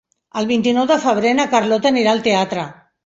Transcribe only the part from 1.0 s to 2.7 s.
febrer na Carlota anirà al teatre.